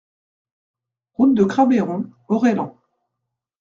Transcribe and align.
Route 1.13 1.35
de 1.35 1.43
Crabeyron, 1.43 2.09
Aureilhan 2.27 2.75